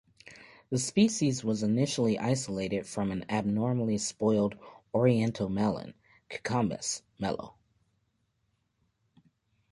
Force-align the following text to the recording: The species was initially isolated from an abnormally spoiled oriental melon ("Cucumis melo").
The 0.71 0.79
species 0.79 1.43
was 1.43 1.61
initially 1.61 2.17
isolated 2.17 2.87
from 2.87 3.11
an 3.11 3.23
abnormally 3.29 3.99
spoiled 3.99 4.57
oriental 4.95 5.47
melon 5.47 5.93
("Cucumis 6.27 7.03
melo"). 7.19 7.53